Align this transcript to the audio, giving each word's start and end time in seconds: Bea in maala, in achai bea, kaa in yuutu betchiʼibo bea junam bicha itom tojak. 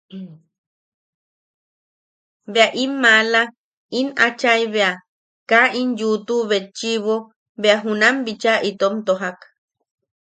Bea 2.53 2.71
in 2.83 2.91
maala, 3.03 3.41
in 3.99 4.07
achai 4.25 4.63
bea, 4.73 4.91
kaa 5.49 5.65
in 5.79 5.89
yuutu 5.99 6.35
betchiʼibo 6.49 7.15
bea 7.61 7.77
junam 7.83 8.15
bicha 8.25 8.51
itom 8.69 8.95
tojak. 9.05 9.37